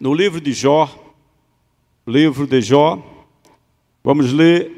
[0.00, 0.88] no livro de Jó,
[2.06, 2.98] livro de Jó,
[4.02, 4.72] vamos ler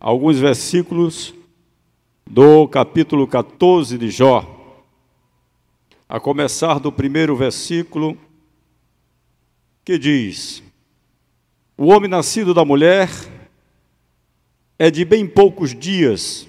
[0.00, 1.32] alguns versículos
[2.28, 4.52] do capítulo 14 de Jó.
[6.08, 8.18] A começar do primeiro versículo,
[9.84, 10.62] que diz:
[11.76, 13.08] O homem nascido da mulher
[14.78, 16.46] é de bem poucos dias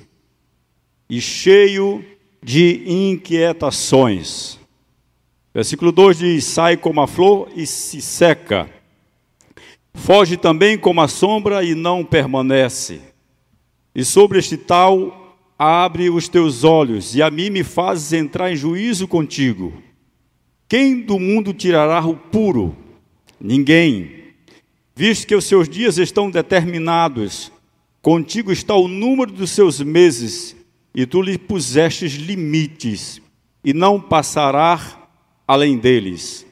[1.10, 2.04] e cheio
[2.44, 4.60] de inquietações.
[5.58, 8.70] Versículo 2 diz: Sai como a flor e se seca,
[9.92, 13.02] foge também como a sombra e não permanece.
[13.96, 18.56] E sobre este tal abre os teus olhos, e a mim me fazes entrar em
[18.56, 19.74] juízo contigo.
[20.70, 22.78] Quem do mundo tirará o puro?
[23.42, 24.36] Ninguém.
[24.96, 27.52] Visto que os seus dias estão determinados,
[28.00, 30.56] contigo está o número dos seus meses,
[30.94, 33.20] e tu lhe pusestes limites,
[33.64, 35.07] e não passará
[35.48, 36.46] além deles.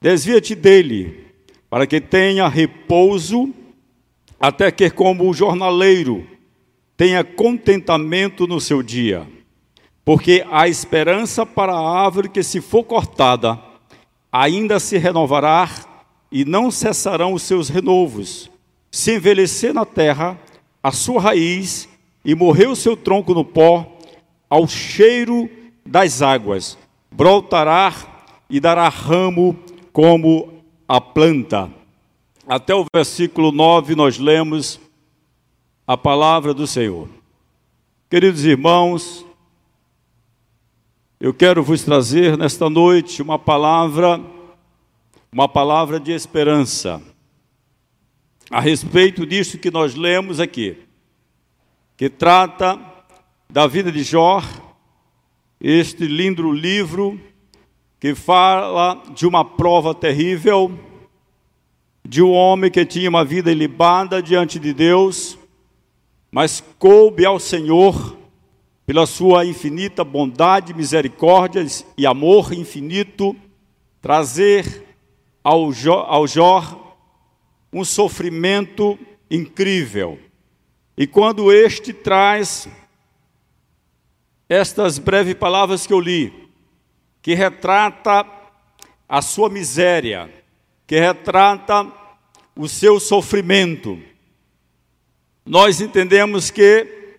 [0.00, 1.26] Desvia-te dele,
[1.68, 3.54] para que tenha repouso,
[4.40, 6.26] até que, como o jornaleiro,
[6.96, 9.26] tenha contentamento no seu dia.
[10.04, 13.58] Porque há esperança para a árvore que, se for cortada,
[14.32, 15.68] ainda se renovará
[16.32, 18.50] e não cessarão os seus renovos.
[18.90, 20.38] Se envelhecer na terra,
[20.82, 21.88] a sua raiz
[22.24, 23.98] e morrer o seu tronco no pó,
[24.48, 25.48] ao cheiro
[25.86, 26.76] das águas,
[27.10, 27.92] brotará
[28.48, 29.58] e dará ramo
[29.92, 31.70] como a planta.
[32.46, 34.80] Até o versículo 9 nós lemos
[35.86, 37.08] a palavra do Senhor.
[38.08, 39.24] Queridos irmãos,
[41.20, 44.20] eu quero vos trazer nesta noite uma palavra,
[45.32, 47.02] uma palavra de esperança,
[48.50, 50.90] a respeito disso que nós lemos aqui
[52.00, 52.80] que trata
[53.50, 54.42] da vida de Jó,
[55.60, 57.20] este lindo livro
[57.98, 60.72] que fala de uma prova terrível,
[62.02, 65.38] de um homem que tinha uma vida ilibada diante de Deus,
[66.32, 68.16] mas coube ao Senhor,
[68.86, 71.64] pela sua infinita bondade, misericórdia
[71.96, 73.36] e amor infinito,
[74.00, 74.84] trazer
[75.44, 76.96] ao Jó, ao Jó
[77.70, 78.98] um sofrimento
[79.30, 80.18] incrível.
[80.96, 82.66] E quando este traz
[84.50, 86.50] estas breves palavras que eu li,
[87.22, 88.26] que retrata
[89.08, 90.28] a sua miséria,
[90.88, 91.86] que retrata
[92.56, 93.96] o seu sofrimento,
[95.46, 97.14] nós entendemos que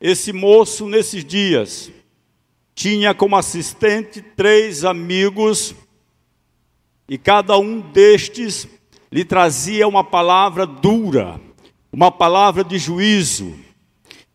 [0.00, 1.90] esse moço, nesses dias,
[2.76, 5.74] tinha como assistente três amigos,
[7.08, 8.68] e cada um destes
[9.10, 11.40] lhe trazia uma palavra dura,
[11.92, 13.58] uma palavra de juízo.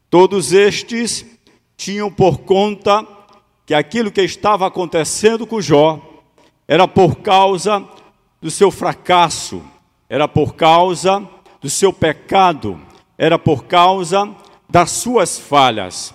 [0.09, 1.32] Todos estes
[1.77, 3.05] tinham por conta
[3.65, 6.01] que aquilo que estava acontecendo com Jó
[6.67, 7.83] era por causa
[8.41, 9.63] do seu fracasso,
[10.09, 11.27] era por causa
[11.61, 12.79] do seu pecado,
[13.17, 14.35] era por causa
[14.69, 16.13] das suas falhas.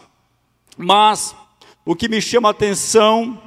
[0.76, 1.34] Mas
[1.84, 3.40] o que me chama a atenção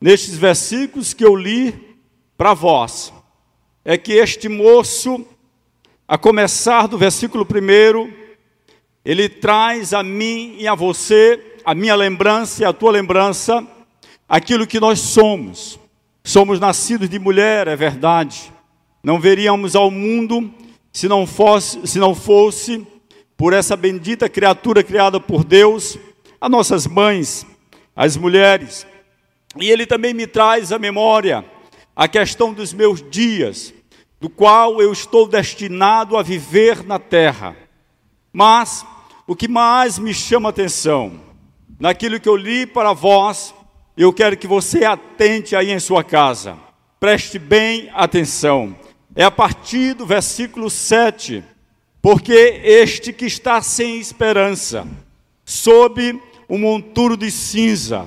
[0.00, 1.96] nestes versículos que eu li
[2.36, 3.12] para vós
[3.84, 5.24] é que este moço
[6.08, 8.25] a começar do versículo 1,
[9.06, 13.64] ele traz a mim e a você, a minha lembrança e a tua lembrança,
[14.28, 15.78] aquilo que nós somos.
[16.24, 18.52] Somos nascidos de mulher, é verdade.
[19.04, 20.52] Não veríamos ao mundo
[20.92, 22.84] se não fosse, se não fosse
[23.36, 25.96] por essa bendita criatura criada por Deus,
[26.40, 27.46] as nossas mães,
[27.94, 28.84] as mulheres.
[29.56, 31.44] E ele também me traz à memória
[31.94, 33.72] a questão dos meus dias,
[34.20, 37.56] do qual eu estou destinado a viver na terra.
[38.32, 38.84] Mas
[39.26, 41.20] o que mais me chama atenção,
[41.80, 43.54] naquilo que eu li para vós,
[43.96, 46.56] eu quero que você atente aí em sua casa,
[47.00, 48.76] preste bem atenção.
[49.14, 51.42] É a partir do versículo 7,
[52.00, 52.32] porque
[52.62, 54.86] este que está sem esperança,
[55.44, 58.06] sob um monturo de cinza,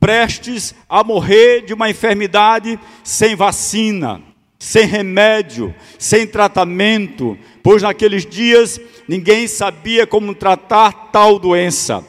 [0.00, 4.22] prestes a morrer de uma enfermidade sem vacina,
[4.58, 12.04] sem remédio, sem tratamento, pois naqueles dias ninguém sabia como tratar tal doença.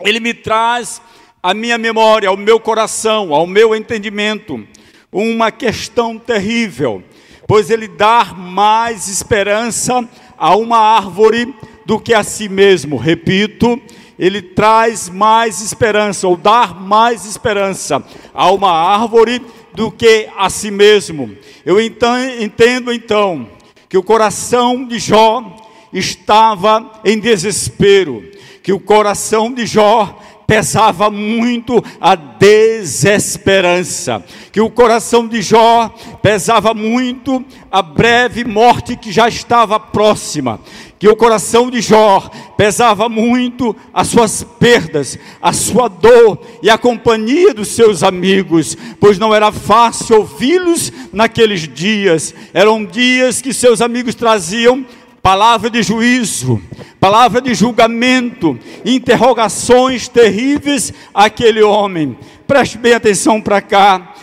[0.00, 1.00] Ele me traz
[1.42, 4.66] à minha memória, ao meu coração, ao meu entendimento,
[5.12, 7.02] uma questão terrível,
[7.46, 10.06] pois ele dá mais esperança
[10.36, 11.54] a uma árvore
[11.86, 12.96] do que a si mesmo.
[12.96, 13.80] Repito,
[14.18, 18.04] ele traz mais esperança, ou dar mais esperança
[18.34, 19.40] a uma árvore
[19.78, 21.30] do que a si mesmo.
[21.64, 23.48] Eu então, entendo então
[23.88, 25.56] que o coração de Jó
[25.92, 28.28] estava em desespero,
[28.60, 36.74] que o coração de Jó pesava muito a desesperança, que o coração de Jó pesava
[36.74, 40.58] muito a breve morte que já estava próxima,
[40.98, 46.76] que o coração de Jó pesava muito as suas perdas, a sua dor e a
[46.76, 53.80] companhia dos seus amigos, pois não era fácil ouvi-los naqueles dias, eram dias que seus
[53.80, 54.84] amigos traziam
[55.22, 56.60] palavra de juízo,
[56.98, 62.16] palavra de julgamento, interrogações terríveis àquele homem.
[62.46, 64.14] Preste bem atenção para cá.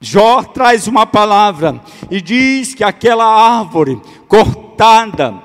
[0.00, 1.80] Jó traz uma palavra
[2.10, 5.42] e diz que aquela árvore cortada,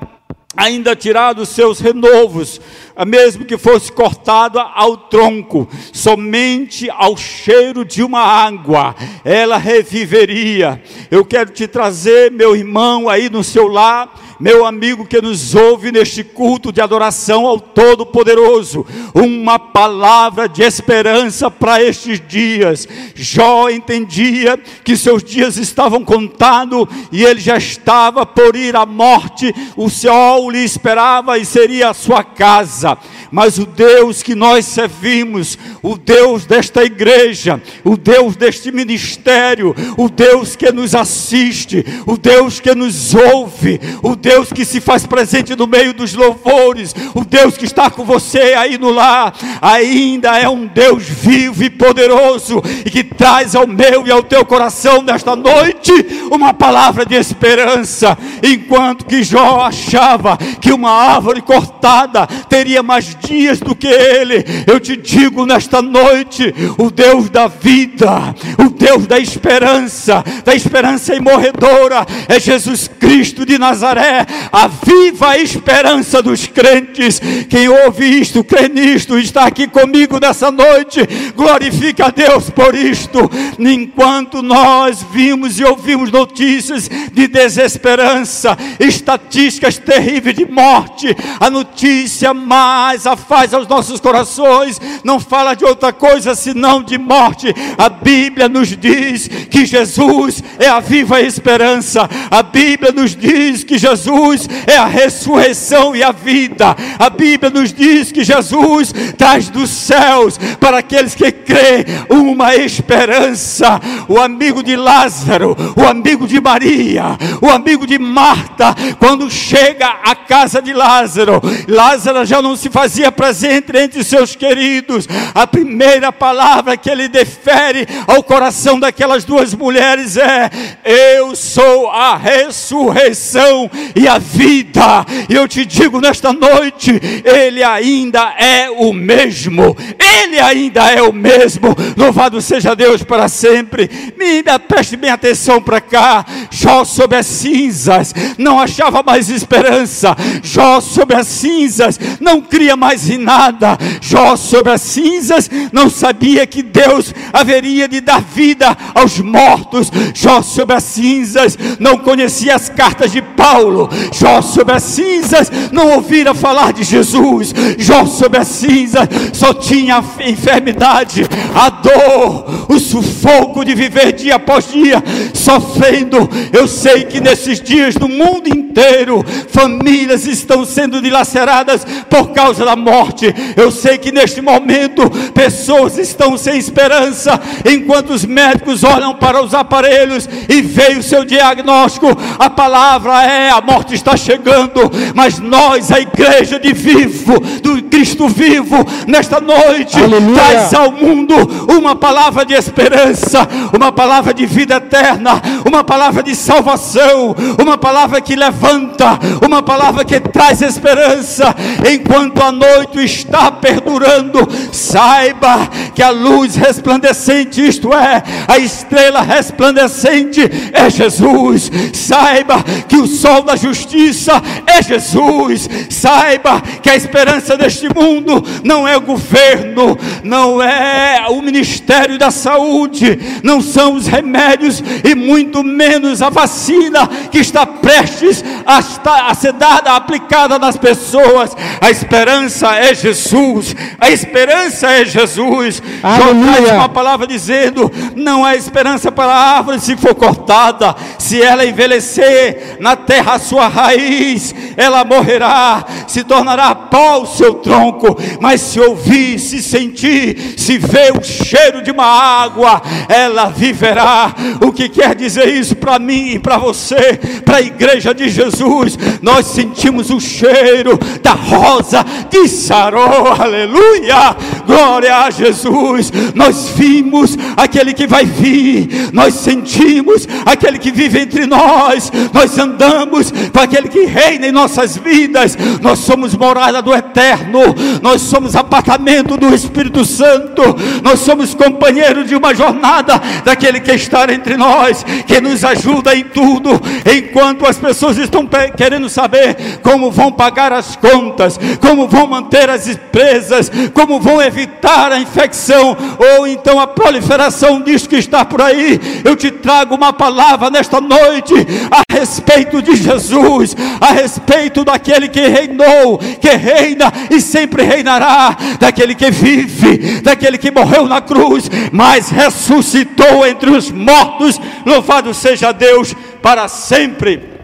[0.59, 2.59] ainda tirado os seus renovos,
[3.07, 10.83] mesmo que fosse cortada ao tronco, somente ao cheiro de uma água, ela reviveria.
[11.09, 15.91] Eu quero te trazer, meu irmão, aí no seu lar, meu amigo que nos ouve
[15.91, 22.88] neste culto de adoração ao Todo-Poderoso, uma palavra de esperança para estes dias.
[23.13, 29.53] Jó entendia que seus dias estavam contados e ele já estava por ir à morte,
[29.75, 32.97] o céu lhe esperava e seria a sua casa
[33.31, 40.10] mas o Deus que nós servimos, o Deus desta igreja, o Deus deste ministério, o
[40.10, 45.56] Deus que nos assiste, o Deus que nos ouve, o Deus que se faz presente
[45.56, 50.48] no meio dos louvores, o Deus que está com você aí no lar, ainda é
[50.48, 55.36] um Deus vivo e poderoso e que traz ao meu e ao teu coração nesta
[55.36, 55.92] noite
[56.31, 63.60] uma palavra de esperança, enquanto que Jó achava que uma árvore cortada teria mais dias
[63.60, 64.44] do que ele.
[64.68, 71.16] Eu te digo nesta noite: o Deus da vida, o Deus da esperança, da esperança
[71.16, 77.21] imorredora, é Jesus Cristo de Nazaré, a viva esperança dos crentes.
[77.50, 81.01] Quem ouve isto, crê nisto, está aqui comigo nessa noite,
[81.36, 83.30] glorifica a Deus por isto.
[83.60, 93.06] Enquanto nós vimos e ouvimos notícias de desesperança, estatísticas terríveis de morte, a notícia mais
[93.15, 97.53] faz aos nossos corações, não fala de outra coisa senão de morte.
[97.77, 103.77] A Bíblia nos diz que Jesus é a viva esperança, a Bíblia nos diz que
[103.77, 109.69] Jesus é a ressurreição e a vida, a Bíblia nos diz que Jesus traz dos
[109.69, 113.79] céus para aqueles que crê uma esperança.
[114.07, 120.15] O amigo de Lázaro, o amigo de Maria, o amigo de Marta, quando chega à
[120.15, 125.07] casa de Lázaro, Lázaro já não se fazia fazia presente entre seus queridos.
[125.34, 130.50] A primeira palavra que ele defere ao coração daquelas duas mulheres é:
[130.84, 135.06] Eu sou a ressurreição e a vida.
[135.30, 139.78] E eu te digo nesta noite, ele ainda é o mesmo.
[139.98, 141.75] Ele ainda é o mesmo.
[141.95, 143.90] Louvado seja Deus para sempre.
[144.18, 146.25] Me preste bem atenção para cá.
[146.52, 150.16] Jó sobre as cinzas, não achava mais esperança.
[150.44, 153.77] Jó sobre as cinzas, não cria mais mais em nada.
[154.01, 159.91] Jó sobre as cinzas não sabia que Deus haveria de dar vida aos mortos.
[160.15, 163.88] Jó sobre as cinzas não conhecia as cartas de Paulo.
[164.12, 167.53] Jó sobre as cinzas não ouvira falar de Jesus.
[167.77, 174.38] Jó sobre as cinzas só tinha a enfermidade, a dor, o sufoco de viver dia
[174.38, 176.27] após dia sofrendo.
[176.51, 182.79] Eu sei que nesses dias no mundo inteiro famílias estão sendo dilaceradas por causa da
[182.80, 183.33] morte.
[183.56, 189.54] Eu sei que neste momento pessoas estão sem esperança, enquanto os médicos olham para os
[189.54, 192.07] aparelhos e veem o seu diagnóstico.
[192.38, 198.28] A palavra é: a morte está chegando, mas nós, a igreja de vivo, do Cristo
[198.28, 200.33] vivo, nesta noite, Aleluia.
[200.33, 201.36] traz ao mundo
[201.69, 208.21] uma palavra de esperança, uma palavra de vida eterna, uma palavra de salvação, uma palavra
[208.21, 211.56] que levanta, uma palavra que traz esperança,
[211.92, 219.21] enquanto a noite noite está perdurando, saiba que a luz resplandecente, isto é, a estrela
[219.21, 221.71] resplandecente, é Jesus.
[221.94, 225.69] Saiba que o sol da justiça é Jesus.
[225.90, 232.31] Saiba que a esperança deste mundo não é o governo, não é o ministério da
[232.31, 239.30] saúde, não são os remédios e muito menos a vacina que está prestes a, estar,
[239.30, 241.56] a ser dada, aplicada nas pessoas.
[241.81, 245.81] A esperança é Jesus, a esperança é Jesus.
[246.01, 251.42] João traz uma palavra dizendo: não há esperança para a árvore se for cortada, se
[251.42, 255.85] ela envelhecer na terra a sua raiz, ela morrerá.
[256.07, 261.81] se tornará pó o seu tronco, mas se ouvir, se sentir, se ver o cheiro
[261.81, 264.33] de uma água, ela viverá.
[264.61, 268.97] O que quer dizer isso para mim e para você, para a igreja de Jesus?
[269.21, 276.12] Nós sentimos o cheiro da rosa de Saró, aleluia, glória a Jesus.
[276.36, 283.31] Nós vimos aquele que vai vir, nós sentimos aquele que vive entre nós, nós andamos
[283.31, 287.60] com aquele que reina em nossas vidas, nós somos morada do eterno,
[288.02, 290.62] nós somos apartamento do Espírito Santo,
[291.04, 296.24] nós somos companheiros de uma jornada daquele que está entre nós, que nos ajuda em
[296.24, 302.69] tudo, enquanto as pessoas estão querendo saber como vão pagar as contas, como vão manter
[302.69, 305.98] as empresas, como vão evitar a infecção
[306.38, 309.00] ou então a proliferação disso que está por aí.
[309.24, 311.54] Eu te trago uma palavra nesta noite
[311.92, 319.16] a respeito de Jesus, a respeito daquele que reinou, que reina e sempre reinará, daquele
[319.16, 324.59] que vive, daquele que morreu na cruz, mas ressuscitou entre os mortos.
[324.86, 327.59] Louvado seja Deus para sempre.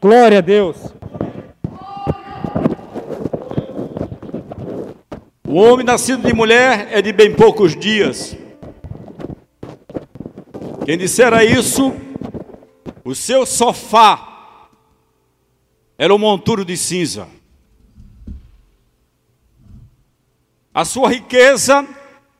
[0.00, 0.99] Glória a Deus.
[5.52, 8.36] O homem nascido de mulher é de bem poucos dias.
[10.86, 11.92] Quem dissera isso,
[13.04, 14.68] o seu sofá
[15.98, 17.26] era um monturo de cinza.
[20.72, 21.84] A sua riqueza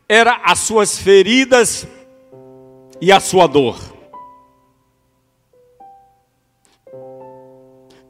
[0.08, 1.88] era as suas feridas
[3.00, 3.76] e a sua dor.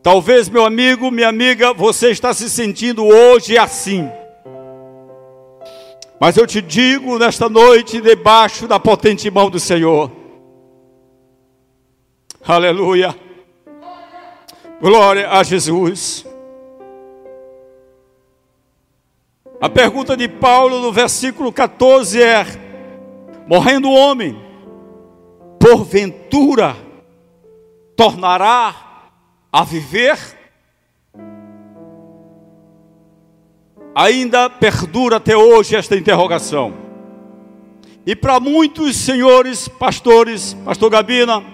[0.02, 4.20] Talvez, meu amigo, minha amiga, você está se sentindo hoje assim.
[6.21, 10.12] Mas eu te digo nesta noite, debaixo da potente mão do Senhor.
[12.47, 13.19] Aleluia.
[14.83, 16.27] Glória a Jesus.
[19.59, 22.45] A pergunta de Paulo no versículo 14 é:
[23.47, 24.39] Morrendo o homem,
[25.59, 26.77] porventura
[27.97, 29.09] tornará
[29.50, 30.39] a viver?
[34.00, 36.73] Ainda perdura até hoje esta interrogação.
[38.07, 41.45] E para muitos senhores pastores, pastor Gabina,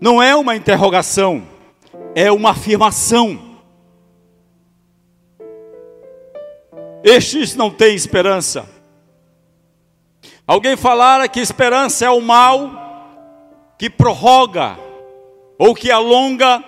[0.00, 1.42] não é uma interrogação,
[2.14, 3.58] é uma afirmação.
[7.02, 8.70] Estes não têm esperança.
[10.46, 12.70] Alguém falara que esperança é o mal
[13.76, 14.78] que prorroga
[15.58, 16.62] ou que alonga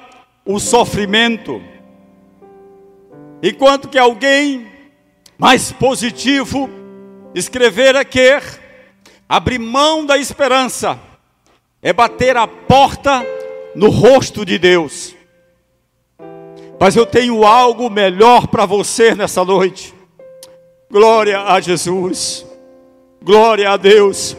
[0.44, 1.62] o sofrimento.
[3.46, 4.72] Enquanto que alguém
[5.36, 6.70] mais positivo
[7.34, 8.40] escrevera que
[9.28, 10.98] abrir mão da esperança
[11.82, 13.22] é bater a porta
[13.74, 15.14] no rosto de Deus.
[16.80, 19.94] Mas eu tenho algo melhor para você nessa noite.
[20.90, 22.46] Glória a Jesus.
[23.22, 24.34] Glória a Deus.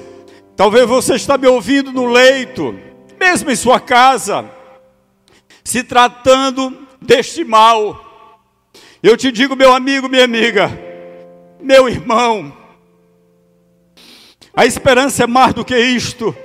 [0.56, 2.74] Talvez você está me ouvindo no leito,
[3.20, 4.50] mesmo em sua casa,
[5.64, 8.05] se tratando deste mal
[9.08, 10.72] eu te digo, meu amigo, minha amiga,
[11.62, 12.56] meu irmão,
[14.52, 16.36] a esperança é mais do que isto.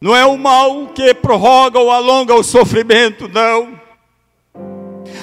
[0.00, 3.78] Não é o mal que prorroga ou alonga o sofrimento, não.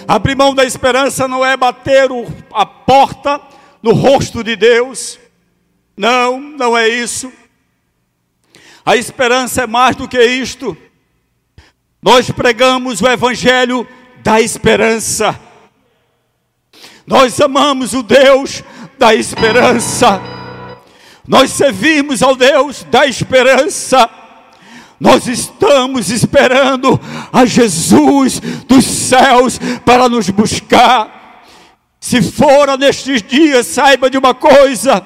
[0.08, 2.10] Abrir mão da esperança não é bater
[2.54, 3.42] a porta
[3.82, 5.20] no rosto de Deus.
[5.98, 7.34] Não, não é isso.
[8.86, 10.78] A esperança é mais do que isto.
[12.02, 13.88] Nós pregamos o Evangelho
[14.24, 15.40] da esperança.
[17.06, 18.64] Nós amamos o Deus
[18.98, 20.22] da esperança.
[21.28, 24.10] Nós servimos ao Deus da esperança.
[25.00, 27.00] Nós estamos esperando
[27.32, 31.44] a Jesus dos céus para nos buscar.
[32.00, 35.06] Se fora nestes dias, saiba de uma coisa: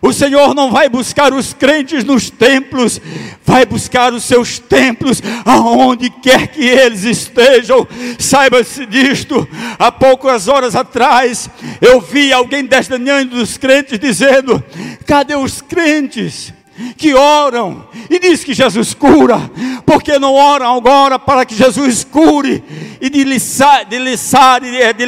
[0.00, 3.00] o Senhor não vai buscar os crentes nos templos,
[3.44, 7.86] vai buscar os seus templos aonde quer que eles estejam.
[8.18, 9.48] Saiba-se disto.
[9.78, 11.48] Há poucas horas atrás,
[11.80, 14.62] eu vi alguém desdenhando dos crentes dizendo:
[15.06, 16.52] cadê os crentes?
[16.96, 19.50] que oram e diz que Jesus cura,
[19.86, 22.62] porque não oram agora para que Jesus cure
[23.00, 23.08] e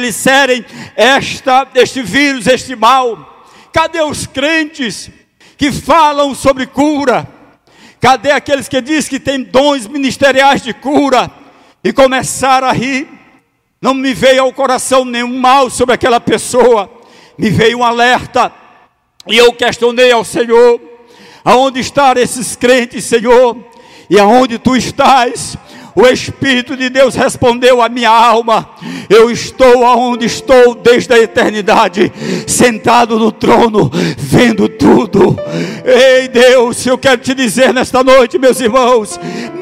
[0.01, 0.65] disserem
[0.95, 3.38] esta, este vírus, este mal.
[3.71, 5.09] Cadê os crentes
[5.57, 7.27] que falam sobre cura?
[7.99, 11.29] Cadê aqueles que dizem que têm dons ministeriais de cura?
[11.83, 13.07] E começaram a rir.
[13.81, 16.89] Não me veio ao coração nenhum mal sobre aquela pessoa.
[17.37, 18.51] Me veio um alerta.
[19.27, 20.79] E eu questionei ao Senhor:
[21.43, 23.57] aonde estão esses crentes, Senhor?
[24.09, 25.57] E aonde tu estás?
[25.95, 28.69] O Espírito de Deus respondeu à minha alma:
[29.09, 32.11] Eu estou aonde estou desde a eternidade,
[32.47, 35.37] sentado no trono, vendo tudo.
[35.85, 39.19] Ei Deus, eu quero te dizer nesta noite, meus irmãos,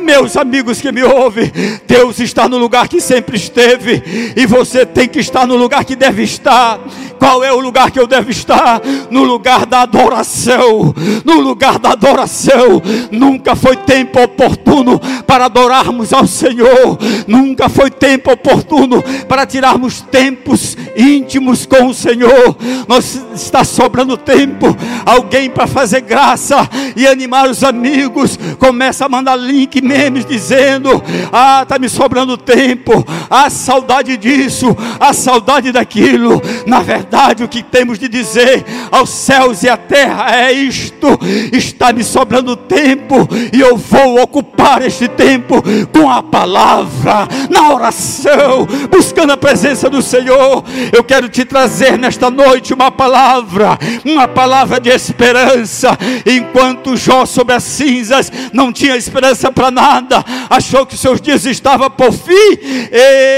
[0.07, 1.51] meus amigos que me ouvem,
[1.85, 4.01] Deus está no lugar que sempre esteve,
[4.37, 6.79] e você tem que estar no lugar que deve estar.
[7.19, 8.79] Qual é o lugar que eu devo estar?
[9.09, 10.93] No lugar da adoração.
[11.25, 12.81] No lugar da adoração.
[13.11, 16.97] Nunca foi tempo oportuno para adorarmos ao Senhor.
[17.25, 22.57] Nunca foi tempo oportuno para tirarmos tempos íntimos com o Senhor.
[22.87, 24.75] Nós está sobrando tempo.
[25.05, 31.01] Alguém para fazer graça e animar os amigos começa a mandar link, memes dizendo:
[31.31, 33.05] "Ah, tá me sobrando tempo.
[33.29, 36.41] Ah, saudade disso, a saudade daquilo".
[36.65, 41.07] Na verdade, o que temos de dizer aos céus e à terra é isto:
[41.53, 48.67] está me sobrando tempo e eu vou ocupar este tempo com a palavra, na oração,
[48.89, 50.63] buscando a presença do Senhor.
[50.91, 55.97] Eu quero te trazer nesta noite uma palavra, uma palavra de esperança.
[56.25, 61.89] Enquanto Jó sobre as cinzas não tinha esperança para nada, achou que seus dias estavam
[61.89, 62.57] por fim,
[62.91, 63.36] ele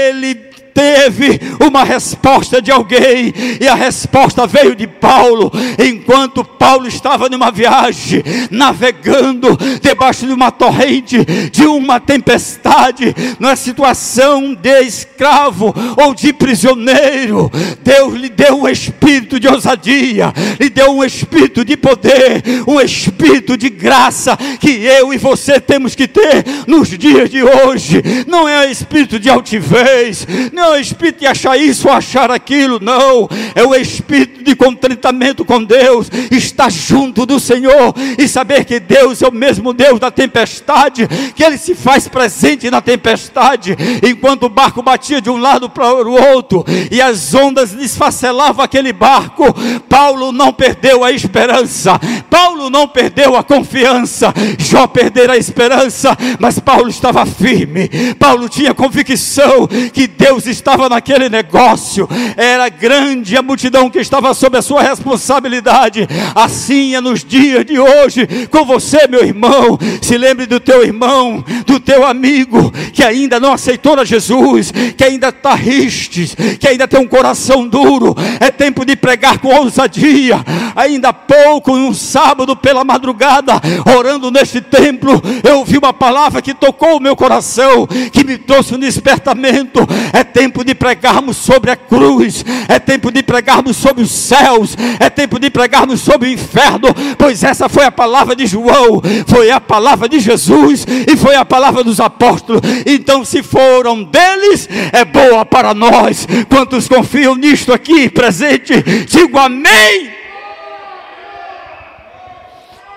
[1.10, 7.50] teve uma resposta de alguém, e a resposta veio de Paulo, enquanto Paulo estava numa
[7.50, 16.32] viagem, navegando debaixo de uma torrente, de uma tempestade, numa situação de escravo ou de
[16.32, 17.50] prisioneiro.
[17.82, 23.56] Deus lhe deu um espírito de ousadia, lhe deu um espírito de poder, um espírito
[23.56, 28.02] de graça que eu e você temos que ter nos dias de hoje.
[28.26, 32.78] Não é espírito de altivez, não é o espírito de achar isso ou achar aquilo,
[32.80, 33.28] não.
[33.54, 39.22] É o espírito de contentamento com Deus, estar junto do Senhor e saber que Deus
[39.22, 43.76] é o mesmo Deus da tempestade, que Ele se faz presente na tempestade,
[44.06, 48.92] enquanto o barco batia de um lado para o outro e as ondas desfacelavam aquele
[48.92, 49.44] barco.
[49.88, 56.58] Paulo não perdeu a esperança, Paulo não perdeu a confiança, Jó perdeu a esperança, mas
[56.58, 63.90] Paulo estava firme, Paulo tinha convicção que Deus estava naquele negócio, era grande a multidão
[63.90, 66.08] que estava sob a sua responsabilidade.
[66.34, 69.78] Assim é nos dias de hoje, com você, meu irmão.
[70.00, 75.04] Se lembre do teu irmão, do teu amigo que ainda não aceitou a Jesus, que
[75.04, 78.14] ainda está ristes, que ainda tem um coração duro.
[78.38, 80.44] É tempo de pregar com ousadia.
[80.76, 83.54] Ainda há pouco, um sábado pela madrugada,
[83.96, 88.74] orando neste templo, eu ouvi uma palavra que tocou o meu coração, que me trouxe
[88.74, 89.80] um despertamento.
[90.12, 95.08] É tempo de pregarmos sobre a cruz, é tempo de pregarmos sobre os céus, é
[95.10, 99.60] tempo de pregarmos sobre o inferno, pois essa foi a palavra de João, foi a
[99.60, 102.60] palavra de Jesus e foi a palavra dos apóstolos.
[102.86, 106.26] Então, se foram deles, é boa para nós.
[106.48, 110.10] Quantos confiam nisto aqui presente, digo amém.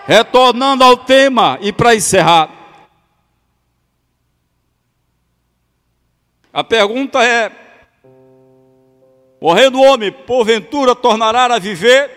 [0.06, 2.50] Retornando ao tema e para encerrar.
[6.54, 7.52] A pergunta é:
[9.44, 12.10] Morrendo o homem, porventura tornará a viver?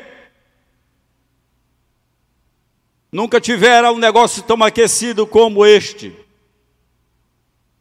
[3.10, 6.14] Nunca tivera um negócio tão aquecido como este.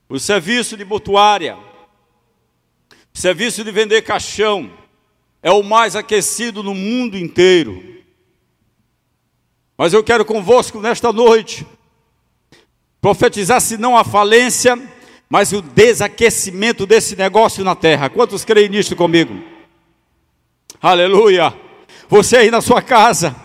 [0.09, 1.59] O serviço de mortuária,
[3.13, 4.75] o serviço de vender caixão,
[5.43, 8.03] é o mais aquecido no mundo inteiro.
[9.77, 11.67] Mas eu quero convosco nesta noite
[12.99, 14.75] profetizar, se não a falência,
[15.29, 18.09] mas o desaquecimento desse negócio na terra.
[18.09, 19.37] Quantos creem nisso comigo?
[20.81, 21.53] Aleluia!
[22.09, 23.35] Você aí na sua casa,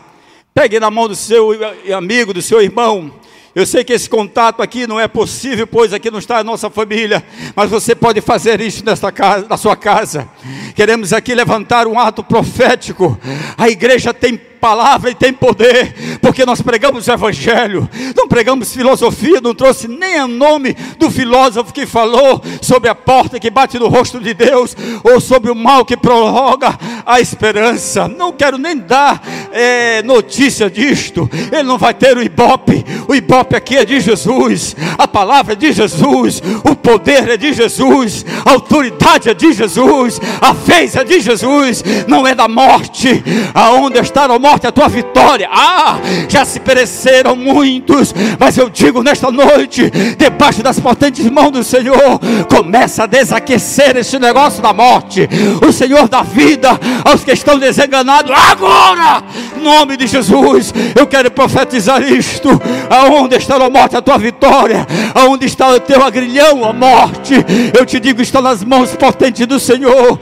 [0.53, 1.51] pegue na mão do seu
[1.95, 3.13] amigo, do seu irmão,
[3.53, 6.71] eu sei que esse contato aqui não é possível, pois aqui não está a nossa
[6.71, 7.25] família,
[7.57, 10.29] mas você pode fazer isso nesta casa, na sua casa.
[10.77, 13.19] Queremos aqui levantar um ato profético.
[13.59, 19.41] A igreja tem palavra e tem poder, porque nós pregamos o Evangelho, não pregamos filosofia,
[19.41, 23.89] não trouxe nem o nome do filósofo que falou sobre a porta que bate no
[23.89, 28.07] rosto de Deus, ou sobre o mal que prorroga a esperança.
[28.07, 33.57] Não quero nem dar é, notícia disto, ele não vai ter o ibope, o ibope
[33.57, 38.51] aqui é de Jesus, a palavra é de Jesus, o poder é de Jesus, a
[38.51, 43.23] autoridade é de Jesus, a vez é de Jesus, não é da morte,
[43.55, 45.49] aonde está a morte morte, a tua vitória.
[45.51, 51.63] Ah, já se pereceram muitos, mas eu digo nesta noite, debaixo das potentes mãos do
[51.63, 52.19] Senhor.
[52.49, 55.29] Começa a desaquecer esse negócio da morte.
[55.67, 58.33] O Senhor dá vida aos que estão desenganados.
[58.51, 59.23] Agora,
[59.63, 62.49] nome de Jesus, eu quero profetizar isto.
[62.89, 64.87] Aonde está a morte, a tua vitória?
[65.15, 67.35] Aonde está o teu agrilhão, a morte?
[67.79, 70.19] Eu te digo, está nas mãos potentes do Senhor.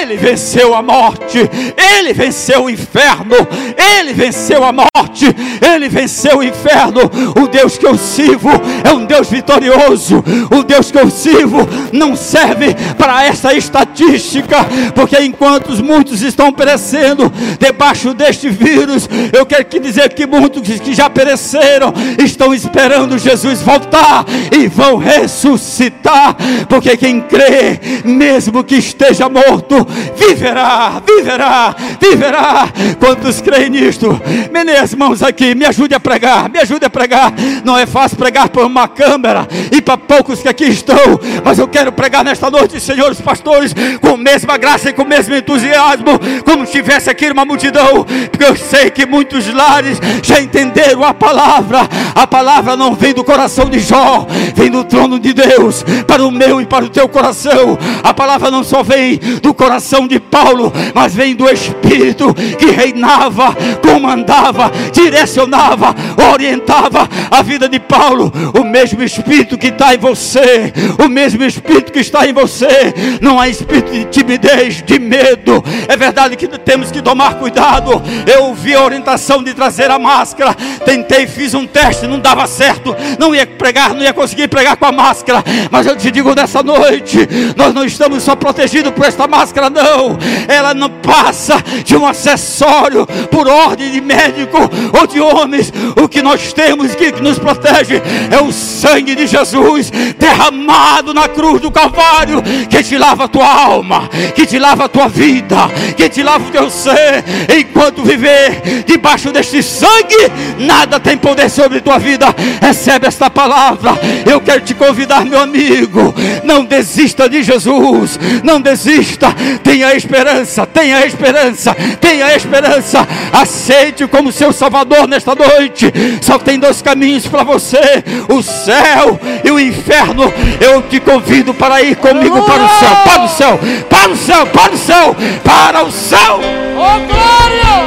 [0.00, 1.38] Ele venceu a morte,
[1.76, 3.36] ele venceu o inferno,
[3.76, 5.26] ele venceu a morte,
[5.74, 7.00] ele venceu o inferno.
[7.40, 8.50] O Deus que eu sirvo
[8.84, 10.22] é um Deus vitorioso.
[10.50, 14.56] O Deus que eu sirvo não serve para essa estatística,
[14.94, 20.94] porque enquanto muitos estão perecendo debaixo deste vírus, eu quero que dizer que muitos que
[20.94, 26.36] já pereceram estão esperando Jesus voltar e vão ressuscitar,
[26.68, 32.68] porque quem crê, mesmo que esteja morto, viverá, viverá, viverá.
[32.98, 34.20] Quantos creem nisto?
[34.52, 37.32] Minhas mãos aqui, me ajude a pregar, me ajude a pregar.
[37.64, 41.66] Não é fácil pregar por uma câmera e para poucos que aqui estão, mas eu
[41.66, 46.18] quero pregar nesta noite, senhores pastores, com a mesma graça e com o mesmo entusiasmo,
[46.44, 51.12] como se tivesse aqui uma multidão, porque eu sei que muitos lares já entenderam a
[51.12, 51.80] palavra.
[52.18, 54.26] A palavra não vem do coração de Jó,
[54.56, 57.78] vem do trono de Deus para o meu e para o teu coração.
[58.02, 63.54] A palavra não só vem do coração de Paulo, mas vem do Espírito que reinava,
[63.80, 65.94] comandava, direcionava,
[66.32, 68.32] orientava a vida de Paulo.
[68.58, 73.38] O mesmo Espírito que está em você, o mesmo Espírito que está em você, não
[73.38, 75.62] há espírito de timidez, de medo.
[75.86, 78.02] É verdade que temos que tomar cuidado.
[78.26, 80.52] Eu ouvi a orientação de trazer a máscara,
[80.84, 84.86] tentei, fiz um teste, não dava certo, não ia pregar, não ia conseguir pregar com
[84.86, 85.44] a máscara.
[85.70, 90.18] Mas eu te digo nessa noite, nós não estamos só protegidos por esta máscara, não.
[90.48, 94.58] Ela não passa de um acessório por ordem de médico
[94.98, 95.72] ou de homens.
[96.00, 101.60] O que nós temos que nos protege é o sangue de Jesus derramado na cruz
[101.60, 105.56] do Calvário, que te lava a tua alma, que te lava a tua vida,
[105.96, 107.24] que te lava o teu ser.
[107.58, 112.34] Enquanto viver debaixo deste sangue, nada tem poder sobre tua vida.
[112.60, 113.98] Recebe esta palavra.
[114.24, 116.14] Eu quero te convidar, meu amigo.
[116.44, 118.18] Não desista de Jesus.
[118.42, 119.34] Não desista.
[119.62, 120.66] Tenha esperança.
[120.66, 121.74] Tenha esperança.
[122.00, 123.06] Tenha esperança.
[123.32, 125.92] Aceite como seu Salvador nesta noite.
[126.20, 130.32] Só tem dois caminhos para você: o céu e o inferno.
[130.60, 132.96] Eu te convido para ir comigo para o céu.
[133.04, 133.60] Para o céu.
[133.88, 134.46] Para o céu.
[134.46, 135.16] Para o céu.
[135.44, 136.40] Para o céu.
[136.80, 137.84] Oh glória!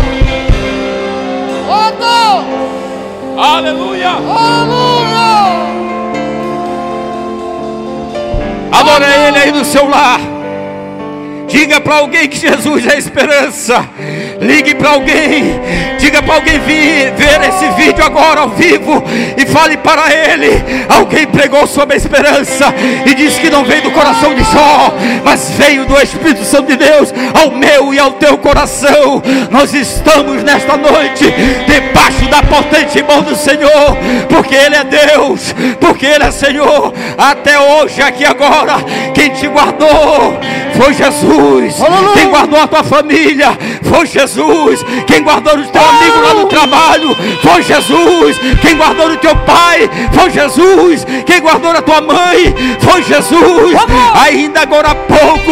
[1.70, 2.61] Oh Deus!
[3.52, 4.12] Aleluia.
[4.12, 5.52] Aleluia!
[8.72, 10.31] Adore Ele aí no seu lar.
[11.52, 13.86] Diga para alguém que Jesus é esperança.
[14.40, 15.60] Ligue para alguém.
[16.00, 19.04] Diga para alguém vir ver esse vídeo agora ao vivo
[19.38, 20.64] e fale para ele.
[20.90, 22.74] Alguém pregou sobre a esperança
[23.06, 26.78] e disse que não veio do coração de Jó, mas veio do Espírito Santo de
[26.78, 29.22] Deus ao meu e ao teu coração.
[29.52, 31.26] Nós estamos nesta noite
[31.68, 33.98] debaixo da potente mão do Senhor,
[34.30, 36.94] porque Ele é Deus, porque Ele é Senhor.
[37.18, 38.76] Até hoje, aqui agora,
[39.14, 40.40] quem te guardou
[40.76, 41.82] foi Jesus.
[41.82, 42.14] Aleluia.
[42.14, 44.84] Quem guardou a tua família foi Jesus.
[45.08, 48.38] Quem guardou o teu amigo lá no trabalho foi Jesus.
[48.62, 51.06] Quem guardou o teu pai foi Jesus.
[51.26, 53.78] Quem guardou a tua mãe foi Jesus.
[54.26, 55.52] Ainda agora há pouco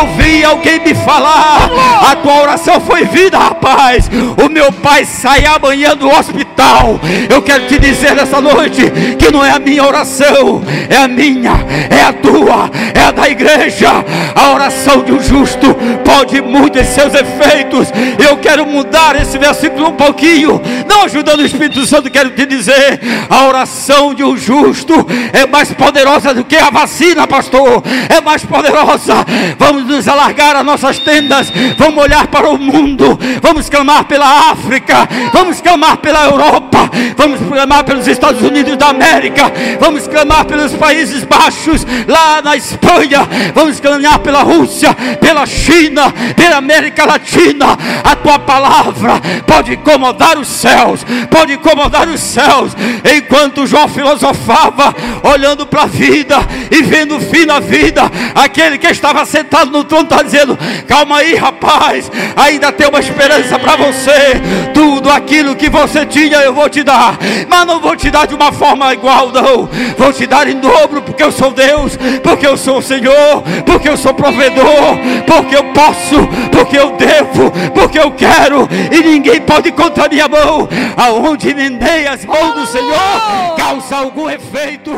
[0.00, 1.70] ouvi alguém me falar:
[2.10, 4.10] a tua oração foi vida, rapaz.
[4.42, 6.98] O meu pai sai amanhã do hospital.
[7.28, 11.52] Eu quero te dizer nessa noite que não é a minha oração, é a minha,
[11.90, 13.90] é a tua, é a da igreja.
[14.34, 17.88] A oração de um justo pode muitos seus efeitos.
[18.18, 23.00] Eu quero mudar esse versículo um pouquinho, não ajudando o Espírito Santo, quero te dizer:
[23.28, 24.94] a oração de um justo
[25.32, 27.82] é mais poderosa do que a vacina, pastor.
[28.08, 29.14] É mais poderosa.
[29.58, 35.08] Vamos nos alargar as nossas tendas, vamos olhar para o mundo, vamos clamar pela África,
[35.32, 41.24] vamos clamar pela Europa, vamos clamar pelos Estados Unidos da América, vamos clamar pelos Países
[41.24, 47.76] Baixos, lá na Espanha, vamos clamar pela Rússia, pela China, pela América Latina.
[48.04, 52.72] A tua palavra pode incomodar os céus, pode incomodar os céus.
[53.16, 56.36] Enquanto Jó filosofava, olhando para a vida
[56.70, 58.02] e vendo o fim da vida,
[58.34, 63.58] aquele que estava sentado no trono está dizendo: Calma aí, rapaz, ainda tem uma esperança
[63.58, 64.40] para você.
[64.74, 68.34] Tudo aquilo que você tinha eu vou te dar, mas não vou te dar de
[68.34, 69.68] uma forma igual, não.
[69.96, 73.88] Vou te dar em dobro, porque eu sou Deus, porque eu sou o Senhor, porque
[73.88, 79.70] eu sou provedor, porque eu posso, porque eu devo, porque eu quero, e ninguém pode
[79.72, 80.68] contra a minha mão.
[80.96, 84.90] Aonde mendei as mãos do Senhor, causa algum efeito,